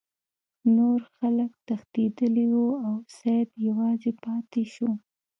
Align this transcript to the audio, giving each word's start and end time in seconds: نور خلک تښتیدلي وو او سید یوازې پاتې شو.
نور 0.75 0.99
خلک 1.15 1.51
تښتیدلي 1.67 2.45
وو 2.53 2.67
او 2.85 2.95
سید 3.17 3.49
یوازې 3.67 4.11
پاتې 4.23 4.63
شو. 4.73 4.89